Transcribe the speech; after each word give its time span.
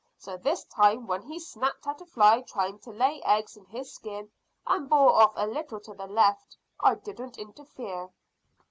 So 0.17 0.35
this 0.35 0.63
time 0.63 1.05
when 1.05 1.21
he 1.21 1.37
snapped 1.39 1.85
at 1.85 2.01
a 2.01 2.07
fly 2.07 2.41
trying 2.41 2.79
to 2.79 2.89
lay 2.89 3.21
eggs 3.21 3.55
in 3.55 3.65
his 3.65 3.93
skin, 3.93 4.31
and 4.65 4.89
bore 4.89 5.13
off 5.13 5.33
a 5.35 5.45
little 5.45 5.79
to 5.79 5.93
the 5.93 6.07
left, 6.07 6.57
I 6.79 6.95
didn't 6.95 7.37
interfere." 7.37 8.09